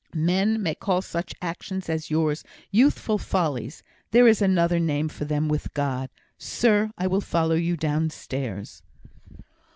[0.15, 3.83] "Men may call such actions as yours, youthful follies!
[4.09, 6.09] There is another name for them with God.
[6.39, 6.89] Sir!
[6.97, 8.81] I will follow you downstairs."